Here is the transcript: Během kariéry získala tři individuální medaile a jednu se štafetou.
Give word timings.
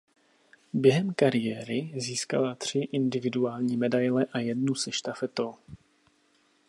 Během 0.73 1.13
kariéry 1.13 1.91
získala 1.95 2.55
tři 2.55 2.79
individuální 2.79 3.77
medaile 3.77 4.25
a 4.31 4.39
jednu 4.39 4.75
se 4.75 4.91
štafetou. 4.91 5.55